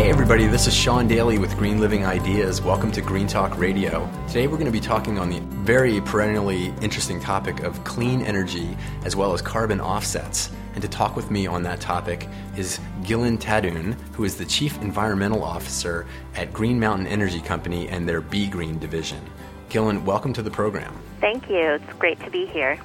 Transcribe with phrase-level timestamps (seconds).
[0.00, 2.62] Hey, everybody, this is Sean Daily with Green Living Ideas.
[2.62, 4.10] Welcome to Green Talk Radio.
[4.28, 8.78] Today, we're going to be talking on the very perennially interesting topic of clean energy
[9.04, 10.48] as well as carbon offsets.
[10.72, 12.26] And to talk with me on that topic
[12.56, 18.08] is Gillan Taddune, who is the Chief Environmental Officer at Green Mountain Energy Company and
[18.08, 19.20] their Be Green division.
[19.68, 20.96] Gillan, welcome to the program.
[21.20, 21.72] Thank you.
[21.72, 22.80] It's great to be here.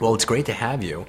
[0.00, 1.06] Well, it's great to have you.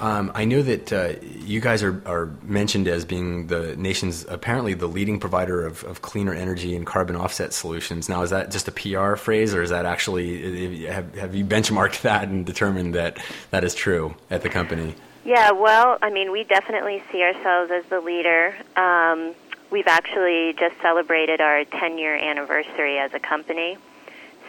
[0.00, 4.72] Um, I know that uh, you guys are, are, mentioned as being the nation's apparently
[4.72, 8.08] the leading provider of, of, cleaner energy and carbon offset solutions.
[8.08, 12.00] Now, is that just a PR phrase, or is that actually have, have you benchmarked
[12.02, 13.18] that and determined that
[13.50, 14.94] that is true at the company?
[15.26, 18.56] Yeah, well, I mean, we definitely see ourselves as the leader.
[18.76, 19.34] Um,
[19.70, 23.76] we've actually just celebrated our 10 year anniversary as a company.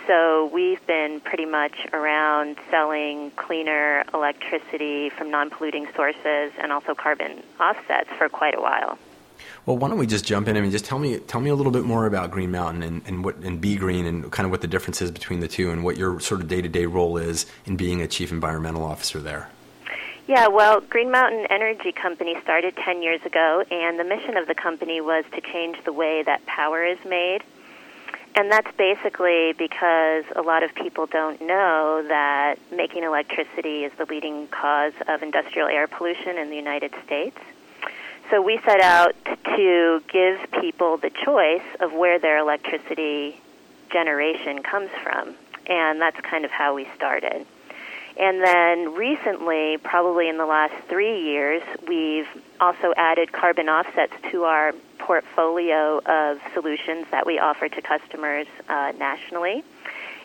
[0.08, 7.44] So we've been pretty much around selling cleaner electricity from non-polluting sources and also carbon
[7.60, 8.98] offsets for quite a while.
[9.66, 10.58] Well, why don't we just jump in?
[10.58, 13.02] I mean, just tell me tell me a little bit more about Green Mountain and,
[13.06, 15.72] and what and Be Green and kind of what the difference is between the two
[15.72, 18.84] and what your sort of day to day role is in being a chief environmental
[18.84, 19.50] officer there.
[20.28, 24.56] Yeah, well, Green Mountain Energy Company started 10 years ago, and the mission of the
[24.56, 27.44] company was to change the way that power is made
[28.36, 34.06] and that's basically because a lot of people don't know that making electricity is the
[34.06, 37.38] leading cause of industrial air pollution in the United States.
[38.30, 43.42] So we set out to give people the choice of where their electricity
[43.92, 45.36] generation comes from.
[45.68, 47.46] And that's kind of how we started.
[48.18, 52.28] And then recently, probably in the last three years, we've
[52.60, 58.94] also added carbon offsets to our portfolio of solutions that we offer to customers uh,
[58.98, 59.64] nationally.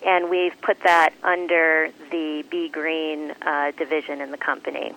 [0.05, 4.93] And we've put that under the Be Green uh, division in the company.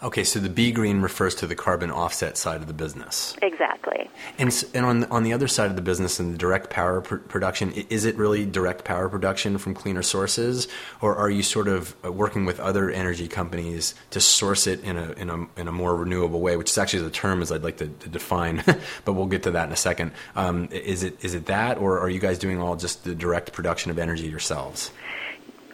[0.00, 3.34] Okay, so the B Green refers to the carbon offset side of the business.
[3.42, 4.08] Exactly.
[4.38, 7.16] And, and on, on the other side of the business, in the direct power pr-
[7.16, 10.68] production, is it really direct power production from cleaner sources,
[11.00, 14.96] or are you sort of uh, working with other energy companies to source it in
[14.96, 17.64] a, in a, in a more renewable way, which is actually the term as I'd
[17.64, 18.62] like to, to define,
[19.04, 20.12] but we'll get to that in a second.
[20.36, 23.52] Um, is, it, is it that, or are you guys doing all just the direct
[23.52, 24.92] production of energy yourselves?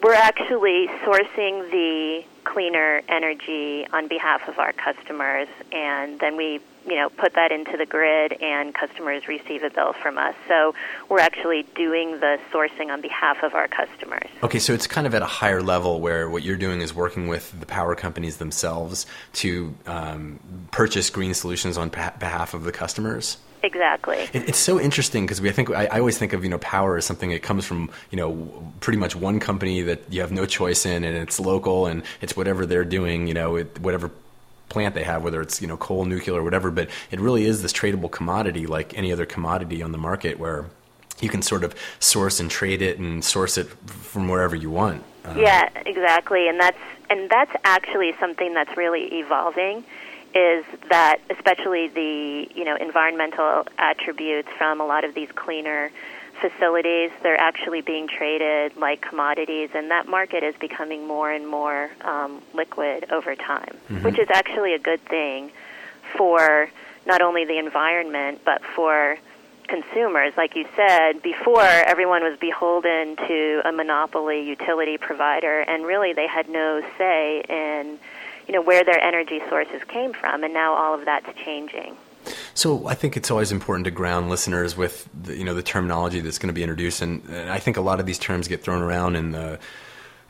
[0.05, 6.93] We're actually sourcing the cleaner energy on behalf of our customers, and then we you
[6.93, 10.35] know put that into the grid and customers receive a bill from us.
[10.47, 10.75] So
[11.09, 14.29] we're actually doing the sourcing on behalf of our customers.
[14.43, 17.27] Okay so it's kind of at a higher level where what you're doing is working
[17.27, 20.39] with the power companies themselves to um,
[20.69, 24.29] purchase green solutions on behalf of the customers Exactly.
[24.31, 26.59] It, it's so interesting because we I think I, I, always think of you know
[26.59, 30.31] power as something that comes from you know pretty much one company that you have
[30.31, 34.11] no choice in, and it's local and it's whatever they're doing, you know, it, whatever
[34.69, 36.69] plant they have, whether it's you know coal, nuclear, whatever.
[36.69, 40.65] But it really is this tradable commodity, like any other commodity on the market, where
[41.19, 45.03] you can sort of source and trade it and source it from wherever you want.
[45.23, 46.77] Uh, yeah, exactly, and that's
[47.09, 49.83] and that's actually something that's really evolving
[50.35, 55.89] is that especially the you know environmental attributes from a lot of these cleaner
[56.41, 61.89] facilities they're actually being traded like commodities and that market is becoming more and more
[62.01, 64.03] um, liquid over time mm-hmm.
[64.03, 65.49] which is actually a good thing
[66.17, 66.69] for
[67.05, 69.17] not only the environment but for
[69.69, 76.11] consumers like you said before everyone was beholden to a monopoly utility provider and really
[76.11, 77.97] they had no say in
[78.47, 81.97] you know where their energy sources came from, and now all of that's changing.
[82.53, 86.21] So I think it's always important to ground listeners with the, you know the terminology
[86.21, 88.63] that's going to be introduced, and, and I think a lot of these terms get
[88.63, 89.59] thrown around in the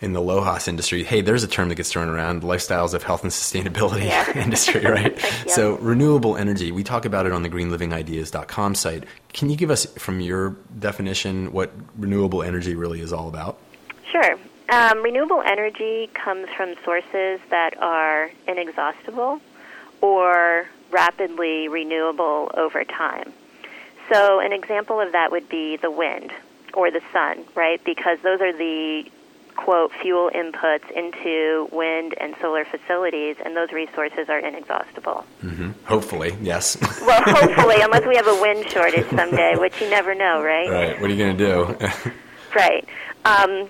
[0.02, 1.04] in the LOHAS industry.
[1.04, 4.38] Hey, there's a term that gets thrown around: lifestyles of health and sustainability yeah.
[4.44, 5.18] industry, right?
[5.48, 6.72] So renewable energy.
[6.72, 9.06] We talk about it on the GreenLivingIdeas.com site.
[9.34, 13.58] Can you give us, from your definition, what renewable energy really is all about?
[14.12, 14.38] Sure.
[14.70, 19.40] Um, renewable energy comes from sources that are inexhaustible
[20.02, 23.34] or rapidly renewable over time.
[24.12, 26.32] So, an example of that would be the wind
[26.74, 27.84] or the sun, right?
[27.84, 29.06] Because those are the
[29.56, 35.26] quote fuel inputs into wind and solar facilities, and those resources are inexhaustible.
[35.44, 35.72] Mm-hmm.
[35.86, 36.78] Hopefully, yes.
[37.06, 40.70] well, hopefully, unless we have a wind shortage someday, which you never know, right?
[40.70, 41.02] Right.
[41.02, 42.12] What are you going to do?
[42.56, 42.88] right.
[43.24, 43.70] Um,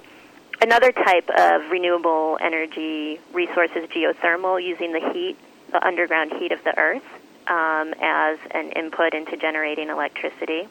[0.61, 5.37] another type of renewable energy resource is geothermal, using the heat,
[5.71, 7.03] the underground heat of the earth,
[7.47, 10.67] um, as an input into generating electricity,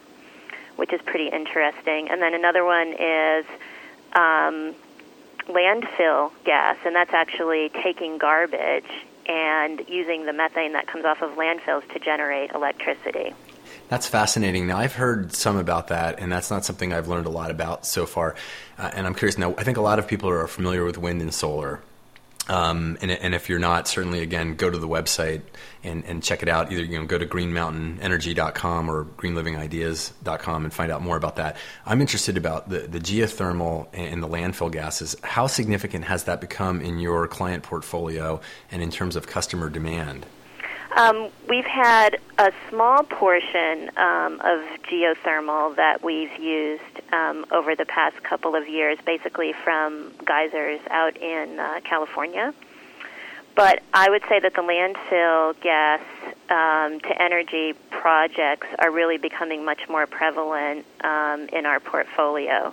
[0.77, 2.09] which is pretty interesting.
[2.09, 3.47] And then another one is
[4.15, 4.75] um,
[5.49, 8.91] landfill gas, and that's actually taking garbage
[9.27, 13.35] and using the methane that comes off of landfills to generate electricity.
[13.89, 14.67] That's fascinating.
[14.67, 17.85] Now, I've heard some about that, and that's not something I've learned a lot about
[17.85, 18.35] so far.
[18.79, 21.21] Uh, and I'm curious now, I think a lot of people are familiar with wind
[21.21, 21.81] and solar.
[22.47, 25.41] Um, and, and, if you're not, certainly again, go to the website
[25.83, 26.71] and, and check it out.
[26.71, 31.57] Either you know, go to greenmountainenergy.com or greenlivingideas.com and find out more about that.
[31.87, 35.17] I'm interested about the, the geothermal and the landfill gases.
[35.23, 40.27] How significant has that become in your client portfolio and in terms of customer demand?
[40.95, 46.83] Um, we've had a small portion um, of geothermal that we've used
[47.13, 52.55] um, over the past couple of years, basically from geysers out in uh, California.
[53.57, 56.01] But I would say that the landfill gas
[56.49, 62.73] um, to energy projects are really becoming much more prevalent um, in our portfolio.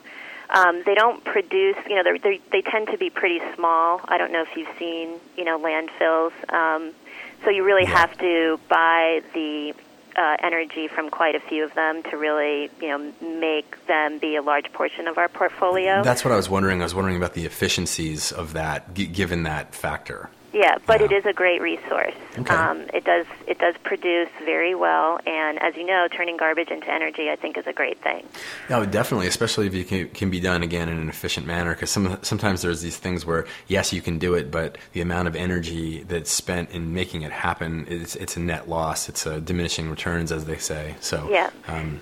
[0.51, 4.01] Um, they don't produce, you know, they're, they're, they tend to be pretty small.
[4.05, 6.33] I don't know if you've seen, you know, landfills.
[6.53, 6.93] Um,
[7.43, 7.97] so you really yeah.
[7.97, 9.73] have to buy the
[10.15, 14.35] uh, energy from quite a few of them to really, you know, make them be
[14.35, 16.03] a large portion of our portfolio.
[16.03, 16.81] That's what I was wondering.
[16.81, 20.29] I was wondering about the efficiencies of that, g- given that factor.
[20.53, 22.13] Yeah, but it is a great resource.
[22.37, 22.53] Okay.
[22.53, 26.91] Um, it does it does produce very well, and as you know, turning garbage into
[26.91, 28.27] energy, I think, is a great thing.
[28.69, 31.73] Yeah, definitely, especially if it can, can be done again in an efficient manner.
[31.73, 35.29] Because some, sometimes there's these things where yes, you can do it, but the amount
[35.29, 39.07] of energy that's spent in making it happen, it's it's a net loss.
[39.07, 40.95] It's a diminishing returns, as they say.
[40.99, 41.49] So yeah.
[41.67, 42.01] Um,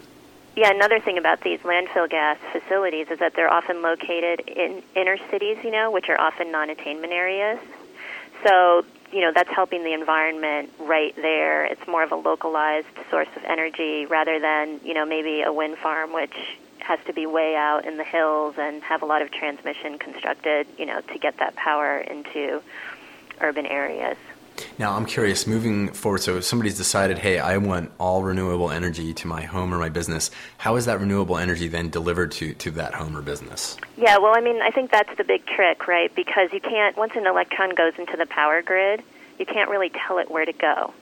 [0.55, 5.17] yeah, another thing about these landfill gas facilities is that they're often located in inner
[5.29, 7.59] cities, you know, which are often non-attainment areas.
[8.45, 11.65] So, you know, that's helping the environment right there.
[11.65, 15.77] It's more of a localized source of energy rather than, you know, maybe a wind
[15.77, 16.35] farm which
[16.79, 20.67] has to be way out in the hills and have a lot of transmission constructed,
[20.77, 22.61] you know, to get that power into
[23.41, 24.17] urban areas.
[24.77, 29.13] Now, I'm curious, moving forward, so if somebody's decided, hey, I want all renewable energy
[29.13, 32.71] to my home or my business, how is that renewable energy then delivered to, to
[32.71, 33.77] that home or business?
[33.97, 36.13] Yeah, well, I mean, I think that's the big trick, right?
[36.15, 39.03] Because you can't, once an electron goes into the power grid,
[39.37, 40.93] you can't really tell it where to go.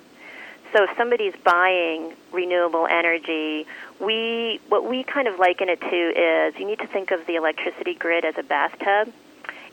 [0.74, 3.66] So if somebody's buying renewable energy,
[4.02, 7.36] we what we kind of liken it to is you need to think of the
[7.36, 9.14] electricity grid as a bathtub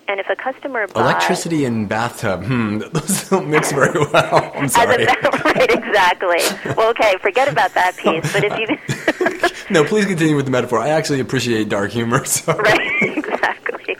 [0.08, 4.52] and if a customer buys electricity and bathtub, hmm, those don't mix very well.
[4.54, 5.04] I'm sorry.
[5.44, 6.40] right, exactly.
[6.76, 8.32] Well, okay, forget about that piece.
[8.32, 10.78] But if you no, please continue with the metaphor.
[10.78, 12.24] I actually appreciate dark humor.
[12.24, 12.52] So.
[12.54, 13.96] Right, exactly.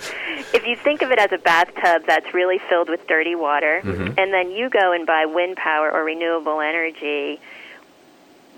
[0.53, 4.19] If you think of it as a bathtub that's really filled with dirty water, mm-hmm.
[4.19, 7.41] and then you go and buy wind power or renewable energy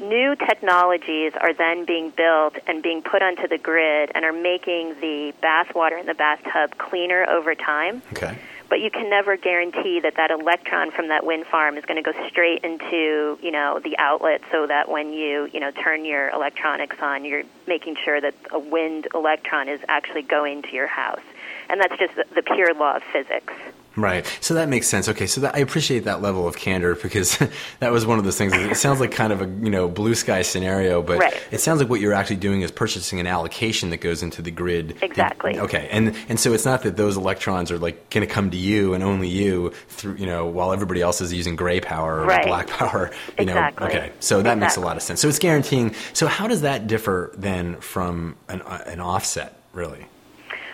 [0.00, 5.00] new technologies are then being built and being put onto the grid and are making
[5.00, 8.02] the bath water in the bathtub cleaner over time.
[8.12, 8.38] Okay.
[8.68, 12.12] But you can never guarantee that that electron from that wind farm is going to
[12.12, 16.30] go straight into, you know, the outlet so that when you, you know, turn your
[16.30, 21.20] electronics on, you're making sure that a wind electron is actually going to your house.
[21.68, 23.52] And that's just the, the pure law of physics.
[23.96, 24.26] Right.
[24.40, 25.08] So that makes sense.
[25.08, 25.26] Okay.
[25.26, 27.38] So that, I appreciate that level of candor because
[27.80, 28.52] that was one of those things.
[28.52, 31.42] It sounds like kind of a you know blue sky scenario, but right.
[31.50, 34.50] it sounds like what you're actually doing is purchasing an allocation that goes into the
[34.50, 34.98] grid.
[35.00, 35.58] Exactly.
[35.58, 35.88] okay.
[35.90, 38.92] And and so it's not that those electrons are like going to come to you
[38.92, 42.46] and only you through you know while everybody else is using gray power or right.
[42.46, 43.10] black power.
[43.38, 43.88] You exactly.
[43.88, 43.94] know.
[43.94, 44.12] Okay.
[44.20, 44.60] So that exactly.
[44.60, 45.20] makes a lot of sense.
[45.20, 45.94] So it's guaranteeing.
[46.12, 50.06] So how does that differ then from an uh, an offset really?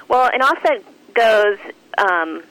[0.09, 1.59] Well, an offset goes.
[1.99, 2.43] Um,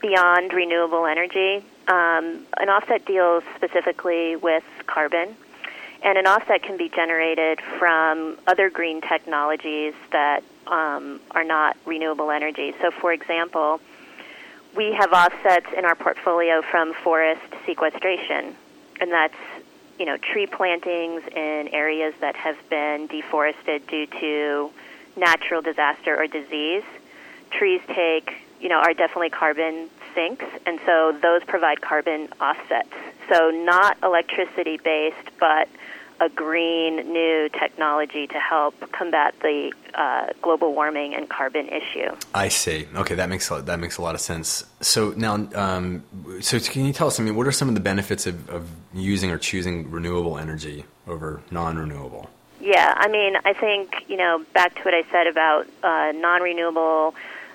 [0.00, 1.64] beyond renewable energy.
[1.88, 5.36] Um, an offset deals specifically with carbon,
[6.02, 12.30] and an offset can be generated from other green technologies that um, are not renewable
[12.30, 12.74] energy.
[12.80, 13.80] So, for example,
[14.76, 18.54] we have offsets in our portfolio from forest sequestration,
[19.00, 19.34] and that's
[19.98, 24.70] you know tree plantings in areas that have been deforested due to
[25.16, 26.84] natural disaster or disease.
[27.50, 32.92] Trees take you know, are definitely carbon sinks, and so those provide carbon offsets.
[33.28, 35.68] So not electricity based, but
[36.20, 42.10] a green new technology to help combat the uh, global warming and carbon issue.
[42.34, 42.88] I see.
[42.94, 44.64] Okay, that makes a, that makes a lot of sense.
[44.80, 46.02] So now, um,
[46.40, 47.20] so can you tell us?
[47.20, 50.84] I mean, what are some of the benefits of, of using or choosing renewable energy
[51.06, 52.28] over non-renewable?
[52.60, 57.14] Yeah, I mean, I think you know back to what I said about uh, non-renewable.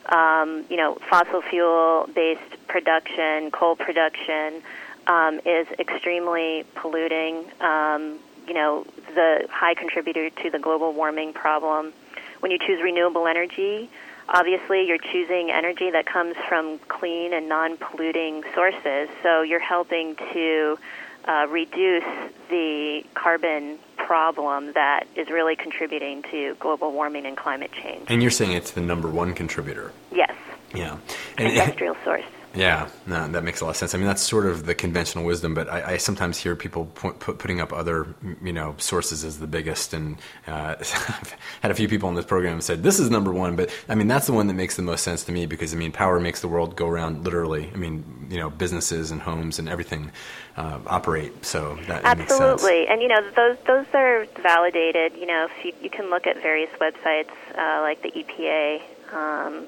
[0.10, 4.62] Um, you know, fossil fuel-based production, coal production,
[5.08, 7.46] um, is extremely polluting.
[7.62, 11.94] Um, you know, the high contributor to the global warming problem.
[12.42, 13.90] When you choose renewable energy,
[14.28, 19.10] obviously you're choosing energy that comes from clean and non-polluting sources.
[19.22, 20.78] So you're helping to
[21.26, 22.04] uh, reduce
[22.50, 28.06] the carbon problem that is really contributing to global warming and climate change.
[28.10, 29.92] And you're saying it's the number one contributor?
[30.12, 30.34] Yes.
[30.74, 30.98] Yeah.
[31.38, 32.24] And, Industrial source.
[32.56, 33.96] Yeah, no, that makes a lot of sense.
[33.96, 37.20] I mean, that's sort of the conventional wisdom, but I, I sometimes hear people put,
[37.20, 39.94] putting up other, you know, sources as the biggest.
[39.94, 43.56] And uh, I've had a few people on this program said this is number one,
[43.56, 45.78] but I mean that's the one that makes the most sense to me because I
[45.78, 47.72] mean power makes the world go around literally.
[47.74, 50.12] I mean, you know, businesses and homes and everything
[50.56, 52.88] uh, operate, so that absolutely.
[52.88, 55.14] And you know, those those are validated.
[55.18, 58.82] You know, you, you can look at various websites uh, like the EPA.
[59.12, 59.68] Um,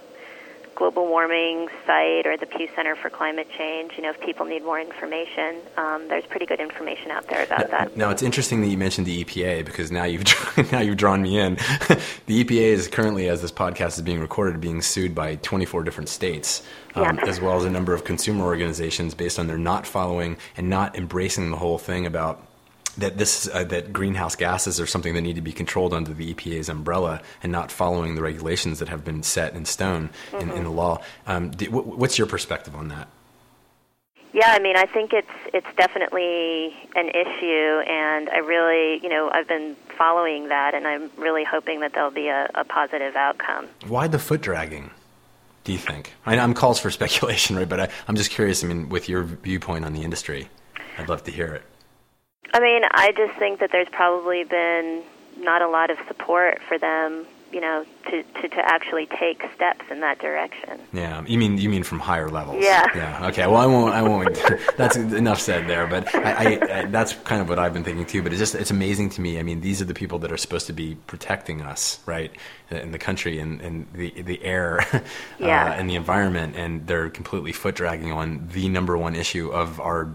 [0.76, 3.94] global warming site or the Pew Center for Climate Change.
[3.98, 7.72] You know, if people need more information, um, there's pretty good information out there about
[7.72, 7.98] now, that.
[7.98, 10.24] Now, it's interesting that you mentioned the EPA because now you've
[10.72, 11.56] now you've drawn me in.
[12.26, 16.10] the EPA is currently, as this podcast is being recorded, being sued by 24 different
[16.10, 16.62] states.
[16.96, 17.26] Um, yeah.
[17.26, 20.96] as well as a number of consumer organizations based on their not following and not
[20.96, 22.48] embracing the whole thing about
[22.98, 26.34] that this uh, that greenhouse gases are something that need to be controlled under the
[26.34, 30.50] EPA's umbrella and not following the regulations that have been set in stone mm-hmm.
[30.50, 31.02] in, in, the law.
[31.28, 33.08] Um, do, what's your perspective on that?
[34.34, 39.30] Yeah, I mean, I think it's it's definitely an issue, and I really, you know,
[39.32, 43.70] I've been following that, and I'm really hoping that there'll be a, a positive outcome.
[43.88, 44.92] Why the foot dragging?
[45.64, 46.14] Do you think?
[46.26, 47.68] I, am calls for speculation, right?
[47.68, 48.62] But I, I'm just curious.
[48.62, 50.50] I mean, with your viewpoint on the industry,
[50.98, 51.64] I'd love to hear it.
[52.54, 55.04] I mean, I just think that there's probably been
[55.38, 59.86] not a lot of support for them, you know, to, to, to actually take steps
[59.90, 60.80] in that direction.
[60.94, 62.64] Yeah, you mean you mean from higher levels?
[62.64, 62.86] Yeah.
[62.96, 63.28] Yeah.
[63.28, 63.46] Okay.
[63.48, 63.94] Well, I won't.
[63.94, 64.38] I won't.
[64.78, 65.88] that's enough said there.
[65.88, 68.22] But I, I, I, that's kind of what I've been thinking too.
[68.22, 69.40] But it's just it's amazing to me.
[69.40, 72.32] I mean, these are the people that are supposed to be protecting us, right,
[72.70, 74.86] in the country and, and the the air,
[75.40, 75.72] yeah.
[75.72, 79.80] uh, and the environment, and they're completely foot dragging on the number one issue of
[79.80, 80.10] our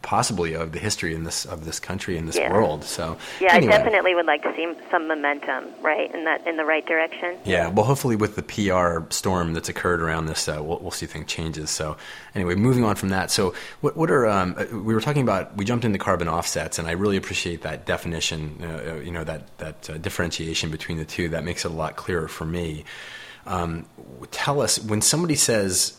[0.00, 2.52] possibly of the history in this of this country and this yeah.
[2.52, 2.84] world.
[2.84, 3.74] So yeah, anyway.
[3.74, 7.38] I definitely would like to see some momentum, right, in that in the right direction.
[7.44, 11.06] Yeah, well, hopefully with the PR storm that's occurred around this, uh, we'll, we'll see
[11.06, 11.70] things changes.
[11.70, 11.96] So
[12.34, 13.30] anyway, moving on from that.
[13.30, 15.56] So what what are um, uh, we were talking about?
[15.56, 18.58] We jumped into carbon offsets, and I really appreciate that definition.
[18.62, 21.28] Uh, you know that that uh, differentiation between the two.
[21.28, 22.84] That makes it a lot clearer for me.
[23.46, 23.86] Um,
[24.30, 25.98] tell us when somebody says,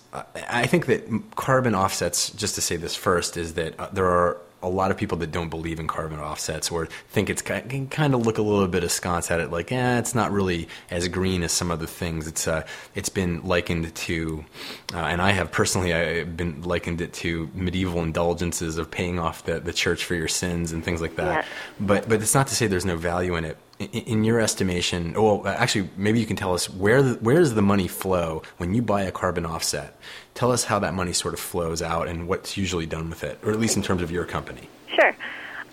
[0.50, 4.38] I think that carbon offsets, just to say this first, is that uh, there are
[4.64, 8.14] a lot of people that don't believe in carbon offsets or think it's can kind
[8.14, 11.44] of look a little bit askance at it, like, eh, it's not really as green
[11.44, 12.28] as some other things.
[12.28, 14.46] It's uh, it's been likened to,
[14.94, 19.44] uh, and I have personally I've been likened it to medieval indulgences of paying off
[19.44, 21.44] the, the church for your sins and things like that.
[21.44, 21.46] Yeah.
[21.80, 25.46] But but it's not to say there's no value in it in your estimation, well,
[25.48, 28.82] actually, maybe you can tell us where the, where does the money flow when you
[28.82, 29.98] buy a carbon offset?
[30.36, 33.40] Tell us how that money sort of flows out and what's usually done with it,
[33.44, 34.70] or at least in terms of your company.
[34.96, 35.16] Sure.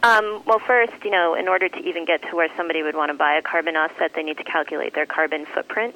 [0.02, 3.10] Um, well, first, you know, in order to even get to where somebody would want
[3.10, 5.94] to buy a carbon offset, they need to calculate their carbon footprint.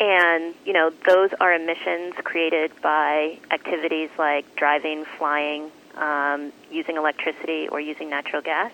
[0.00, 7.66] And, you know, those are emissions created by activities like driving, flying, um, using electricity,
[7.68, 8.70] or using natural gas.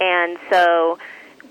[0.00, 0.98] And so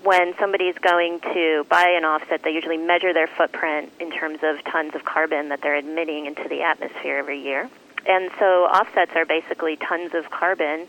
[0.04, 4.62] when somebody's going to buy an offset, they usually measure their footprint in terms of
[4.64, 7.70] tons of carbon that they're emitting into the atmosphere every year.
[8.06, 10.86] And so offsets are basically tons of carbon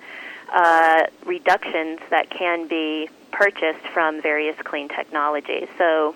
[0.54, 5.70] uh, reductions that can be purchased from various clean technologies.
[5.78, 6.14] So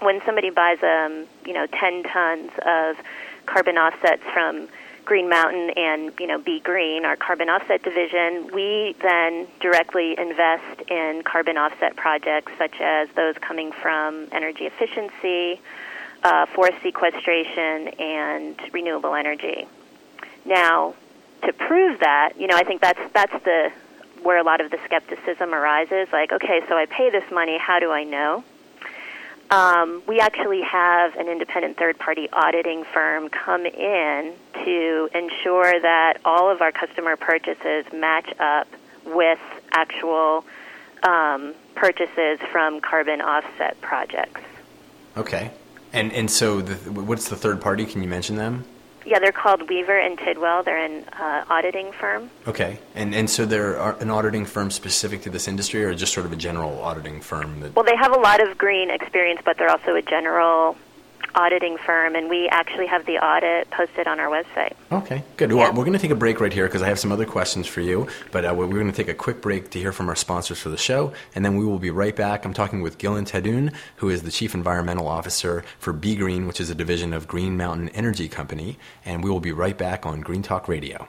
[0.00, 2.96] when somebody buys, um, you know, 10 tons of
[3.46, 4.68] carbon offsets from
[5.04, 10.90] Green Mountain and you know Be Green, our carbon offset division, we then directly invest
[10.90, 15.60] in carbon offset projects such as those coming from energy efficiency,
[16.22, 19.66] uh, forest sequestration, and renewable energy.
[20.44, 20.94] Now,
[21.42, 23.70] to prove that, you know, I think that's that's the
[24.22, 26.08] where a lot of the skepticism arises.
[26.12, 28.42] Like, okay, so I pay this money, how do I know?
[29.50, 34.34] Um, we actually have an independent third party auditing firm come in
[34.64, 38.66] to ensure that all of our customer purchases match up
[39.06, 39.38] with
[39.72, 40.44] actual
[41.02, 44.40] um, purchases from carbon offset projects.
[45.16, 45.50] Okay.
[45.92, 47.84] And and so the, what's the third party?
[47.84, 48.64] Can you mention them?
[49.06, 50.62] Yeah, they're called Weaver and Tidwell.
[50.62, 52.30] They're an uh, auditing firm.
[52.46, 56.26] Okay, and and so they're an auditing firm specific to this industry, or just sort
[56.26, 57.60] of a general auditing firm?
[57.60, 57.76] That...
[57.76, 60.76] Well, they have a lot of green experience, but they're also a general
[61.34, 64.74] auditing firm, and we actually have the audit posted on our website.
[64.92, 65.52] Okay, good.
[65.52, 67.66] Well, we're going to take a break right here because I have some other questions
[67.66, 70.16] for you, but uh, we're going to take a quick break to hear from our
[70.16, 72.44] sponsors for the show, and then we will be right back.
[72.44, 76.60] I'm talking with Gillan Taddune, who is the Chief Environmental Officer for Be Green, which
[76.60, 80.20] is a division of Green Mountain Energy Company, and we will be right back on
[80.20, 81.08] Green Talk Radio.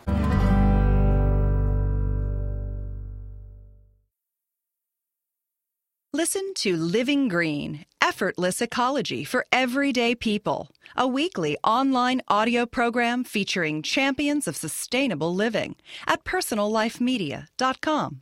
[6.15, 13.81] Listen to Living Green Effortless Ecology for Everyday People, a weekly online audio program featuring
[13.81, 15.75] champions of sustainable living
[16.07, 18.22] at personallifemedia.com.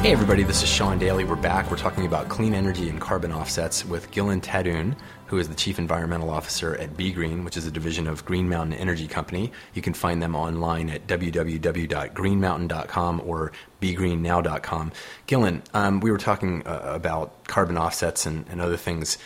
[0.00, 1.24] Hey everybody, this is Sean Daily.
[1.24, 1.70] We're back.
[1.70, 5.78] We're talking about clean energy and carbon offsets with Gillan Taddune, who is the Chief
[5.78, 9.52] Environmental Officer at Be Green, which is a division of Green Mountain Energy Company.
[9.74, 13.52] You can find them online at www.greenmountain.com or
[13.82, 14.92] begreennow.com.
[15.28, 19.18] Gillan, um, we were talking uh, about carbon offsets and, and other things.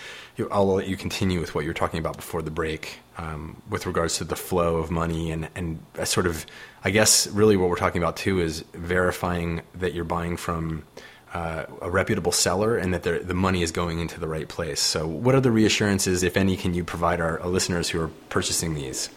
[0.51, 3.87] I'll let you continue with what you were talking about before the break um, with
[3.87, 6.47] regards to the flow of money and, and sort of,
[6.85, 10.85] I guess, really what we're talking about too is verifying that you're buying from
[11.33, 14.81] uh, a reputable seller and that the money is going into the right place.
[14.81, 18.75] So, what the reassurances, if any, can you provide our, our listeners who are purchasing
[18.75, 19.11] these?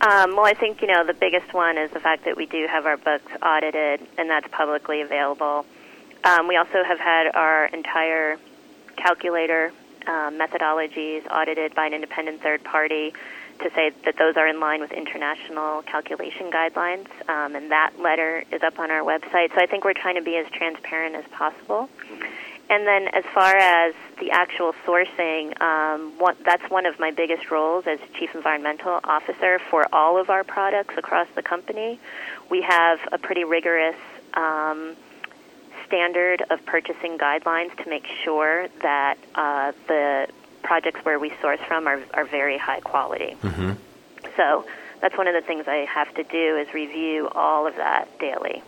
[0.00, 2.66] Um, well, I think you know the biggest one is the fact that we do
[2.66, 5.64] have our books audited, and that's publicly available.
[6.24, 8.38] Um, we also have had our entire
[8.96, 9.72] calculator
[10.06, 13.12] uh, methodologies audited by an independent third party
[13.60, 18.44] to say that those are in line with international calculation guidelines, um, and that letter
[18.50, 19.54] is up on our website.
[19.54, 21.88] So I think we're trying to be as transparent as possible.
[22.70, 26.12] And then, as far as the actual sourcing, um,
[26.44, 30.94] that's one of my biggest roles as Chief Environmental Officer for all of our products
[30.96, 32.00] across the company.
[32.50, 33.96] We have a pretty rigorous
[34.34, 34.96] um,
[35.92, 40.26] standard of purchasing guidelines to make sure that uh, the
[40.62, 43.36] projects where we source from are, are very high quality.
[43.42, 43.72] Mm-hmm.
[44.36, 44.64] So
[45.02, 48.62] that's one of the things I have to do is review all of that daily.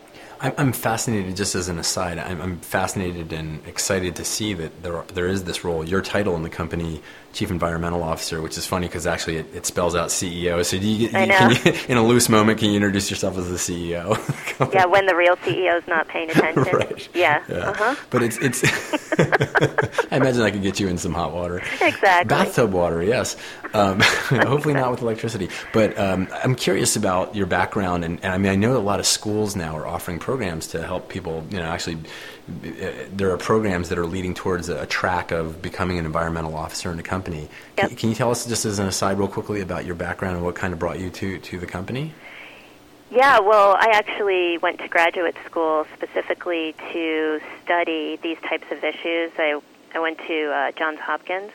[0.58, 5.04] I'm fascinated, just as an aside, I'm fascinated and excited to see that there, are,
[5.14, 5.84] there is this role.
[5.84, 7.00] Your title in the company
[7.32, 10.64] chief environmental officer, which is funny because actually it, it, spells out CEO.
[10.64, 11.48] So do you, I know.
[11.48, 14.72] You, in a loose moment, can you introduce yourself as the CEO?
[14.72, 16.76] yeah, when the real CEO is not paying attention.
[16.76, 17.08] right.
[17.14, 17.42] Yeah.
[17.48, 17.56] yeah.
[17.56, 17.96] Uh-huh.
[18.10, 18.62] But it's it's.
[20.12, 21.58] I imagine I could get you in some hot water.
[21.80, 22.28] Exactly.
[22.28, 23.36] Bathtub water, yes.
[23.72, 25.48] Um, hopefully not with electricity.
[25.72, 29.00] But um, I'm curious about your background, and, and I mean I know a lot
[29.00, 31.98] of schools now are offering programs to help people, you know, actually
[32.48, 36.98] there are programs that are leading towards a, track of becoming an environmental officer in
[36.98, 37.48] a company.
[37.78, 37.88] Yep.
[37.88, 40.44] Can, can, you tell us, just as an aside, real quickly, about your background and
[40.44, 42.12] what kind of brought you to, to the company?
[43.10, 49.32] Yeah, well, I actually went to graduate school specifically to study these types of issues.
[49.38, 49.60] I,
[49.94, 51.52] I went to uh, Johns Hopkins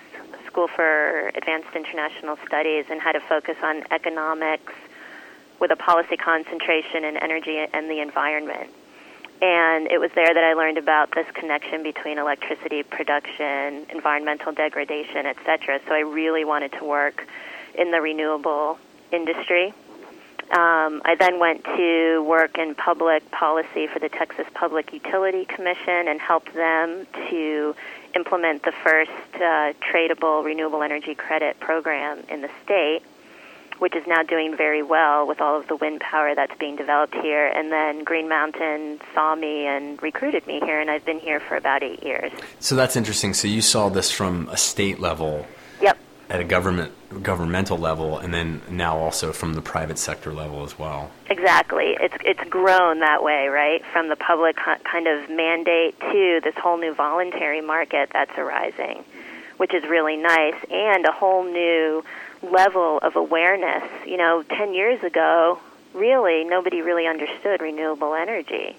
[0.47, 4.73] School for Advanced International Studies and had a focus on economics
[5.59, 8.69] with a policy concentration in energy and the environment.
[9.41, 15.25] And it was there that I learned about this connection between electricity production, environmental degradation,
[15.25, 15.79] etc.
[15.87, 17.25] So I really wanted to work
[17.77, 18.77] in the renewable
[19.11, 19.73] industry.
[20.51, 26.07] Um, I then went to work in public policy for the Texas Public Utility Commission
[26.07, 27.75] and helped them to
[28.15, 33.03] implement the first uh, tradable renewable energy credit program in the state
[33.79, 37.15] which is now doing very well with all of the wind power that's being developed
[37.15, 37.47] here.
[37.47, 41.55] And then Green Mountain saw me and recruited me here, and I've been here for
[41.55, 42.31] about eight years.
[42.59, 43.33] So that's interesting.
[43.33, 45.47] So you saw this from a state level.
[45.81, 45.97] Yep.
[46.29, 50.77] At a government governmental level, and then now also from the private sector level as
[50.77, 51.09] well.
[51.27, 53.83] Exactly, it's it's grown that way, right?
[53.91, 59.03] From the public kind of mandate to this whole new voluntary market that's arising,
[59.57, 62.03] which is really nice, and a whole new
[62.41, 63.83] level of awareness.
[64.05, 65.59] You know, 10 years ago,
[65.93, 68.75] really, nobody really understood renewable energy.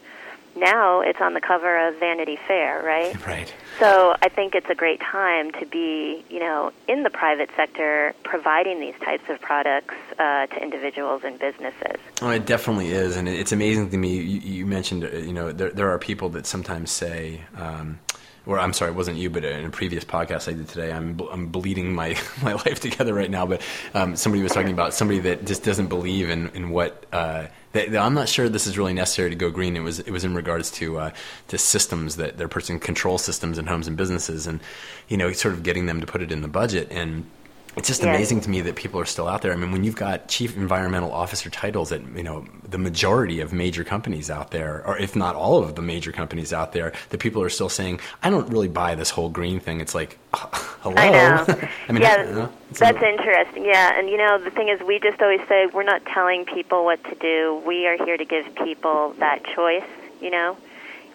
[0.57, 3.15] now it's on the cover of Vanity Fair, right?
[3.27, 3.55] Right.
[3.79, 8.15] So I think it's a great time to be, you know, in the private sector
[8.25, 11.97] providing these types of products uh, to individuals and businesses.
[12.21, 14.17] Oh, it definitely is, and it's amazing to me.
[14.17, 17.43] You, you mentioned, uh, you know, there, there are people that sometimes say.
[17.57, 18.01] Um,
[18.51, 21.21] or I'm sorry, it wasn't you, but in a previous podcast I did today, I'm
[21.31, 23.47] I'm bleeding my, my life together right now.
[23.47, 23.63] But
[23.95, 27.07] um, somebody was talking about somebody that just doesn't believe in in what.
[27.13, 29.77] Uh, I'm not sure this is really necessary to go green.
[29.77, 31.11] It was it was in regards to uh,
[31.47, 34.59] to systems that they're putting control systems in homes and businesses, and
[35.07, 37.25] you know, sort of getting them to put it in the budget and
[37.81, 38.15] it's just yes.
[38.15, 39.55] amazing to me that people are still out there.
[39.55, 43.55] I mean, when you've got chief environmental officer titles at you know the majority of
[43.55, 47.19] major companies out there, or if not all of the major companies out there, that
[47.21, 50.95] people are still saying, "I don't really buy this whole green thing." It's like, hello.
[50.95, 51.47] I know.
[51.89, 53.65] I mean, yeah, you know, that's a, interesting.
[53.65, 56.85] Yeah, and you know, the thing is, we just always say we're not telling people
[56.85, 57.63] what to do.
[57.67, 59.89] We are here to give people that choice.
[60.21, 60.59] You know,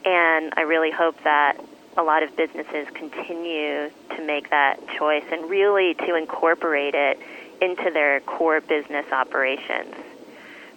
[0.03, 1.63] and I really hope that
[1.97, 7.19] a lot of businesses continue to make that choice and really to incorporate it
[7.61, 9.95] into their core business operations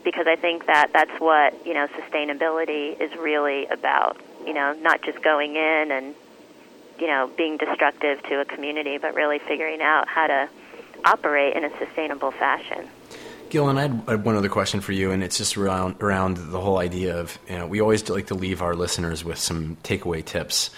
[0.05, 4.17] because I think that that's what you know sustainability is really about.
[4.47, 6.15] You know, not just going in and
[6.99, 10.49] you know being destructive to a community, but really figuring out how to
[11.05, 12.89] operate in a sustainable fashion.
[13.51, 16.79] Gillan, I had one other question for you, and it's just around around the whole
[16.79, 20.71] idea of you know, we always like to leave our listeners with some takeaway tips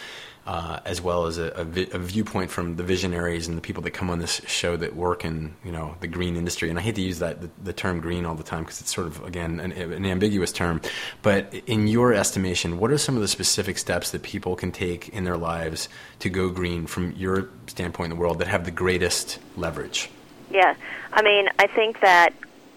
[0.46, 3.82] uh, as well as a, a, vi- a, viewpoint from the visionaries and the people
[3.82, 6.70] that come on this show that work in you know the green industry.
[6.70, 8.94] And I hate to use that the, the term green all the time because it's
[8.94, 10.80] sort of again an, an, ambiguous term.
[11.22, 15.10] But in your estimation, what are some of the specific steps that people can take
[15.10, 15.88] in their lives
[16.20, 20.08] to go green from your standpoint in the world that have the greatest leverage?
[20.50, 20.74] Yeah,
[21.12, 22.32] I mean, I think that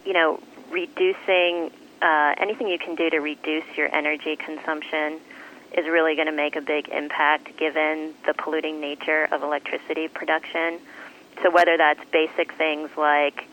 [0.06, 1.72] you know reducing
[2.02, 5.22] uh, anything you can do to reduce your energy consumption
[5.74, 10.80] is really going to make a big impact given the polluting nature of electricity production.
[11.42, 13.48] So whether that's basic things like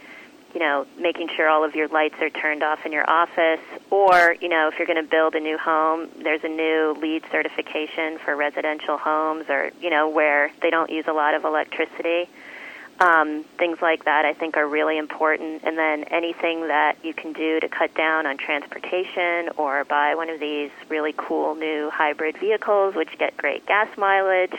[0.54, 4.36] you know, making sure all of your lights are turned off in your office, or,
[4.40, 8.18] you know, if you're going to build a new home, there's a new LEED certification
[8.24, 12.28] for residential homes or, you know, where they don't use a lot of electricity.
[13.00, 15.62] Um, things like that I think are really important.
[15.64, 20.28] And then anything that you can do to cut down on transportation or buy one
[20.28, 24.54] of these really cool new hybrid vehicles, which get great gas mileage.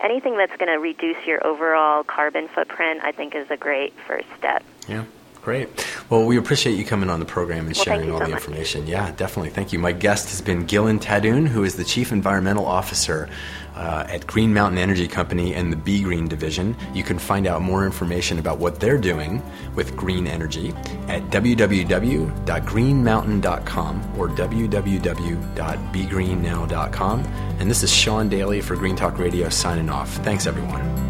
[0.00, 4.28] Anything that's going to reduce your overall carbon footprint, I think, is a great first
[4.38, 4.64] step.
[4.88, 5.04] Yeah.
[5.42, 5.68] Great.
[6.10, 8.40] Well, we appreciate you coming on the program and well, sharing all so the much.
[8.40, 8.86] information.
[8.86, 9.48] Yeah, definitely.
[9.50, 9.78] Thank you.
[9.78, 13.26] My guest has been Gillan Taddune, who is the Chief Environmental Officer
[13.74, 16.76] uh, at Green Mountain Energy Company and the Be Green Division.
[16.92, 19.42] You can find out more information about what they're doing
[19.74, 20.74] with green energy
[21.08, 27.20] at www.greenmountain.com or www.begreennow.com.
[27.58, 30.10] And this is Sean Daily for Green Talk Radio signing off.
[30.16, 31.09] Thanks, everyone.